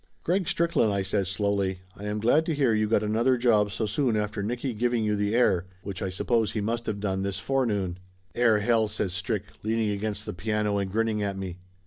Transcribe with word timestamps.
"Greg 0.23 0.47
Strickland," 0.47 0.91
I 0.91 1.03
says 1.03 1.27
slowly, 1.29 1.81
"I 1.95 2.05
am 2.05 2.19
glad 2.19 2.43
to 2.47 2.55
hear 2.55 2.73
you 2.73 2.89
got 2.89 3.03
another 3.03 3.37
job 3.37 3.69
so 3.69 3.85
soon 3.85 4.17
after 4.17 4.41
Nicky 4.41 4.73
giving 4.73 5.03
you 5.03 5.15
the 5.15 5.35
air, 5.35 5.67
which 5.83 6.01
I 6.01 6.09
suppose 6.09 6.53
he 6.53 6.59
must 6.59 6.87
of 6.87 6.99
done 6.99 7.21
this 7.21 7.37
forenoon." 7.37 7.99
"Air, 8.33 8.61
hell!" 8.61 8.87
says 8.87 9.13
Strick, 9.13 9.43
leaning 9.61 9.91
against 9.91 10.25
the 10.25 10.33
piano 10.33 10.79
and 10.79 10.91
grinning 10.91 11.21
at 11.21 11.37
me. 11.37 11.59